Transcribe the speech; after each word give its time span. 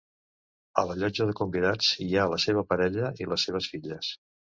A 0.81 0.83
la 0.91 0.95
llotja 1.01 1.27
de 1.31 1.35
convidats 1.39 1.89
hi 2.05 2.07
ha 2.21 2.25
la 2.31 2.39
seva 2.45 2.63
parella 2.71 3.13
i 3.25 3.29
les 3.35 3.47
seves 3.49 3.69
filles. 3.75 4.11